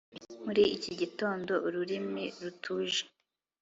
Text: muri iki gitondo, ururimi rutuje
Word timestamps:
muri 0.45 0.63
iki 0.75 0.91
gitondo, 1.01 1.53
ururimi 1.67 2.23
rutuje 2.41 3.01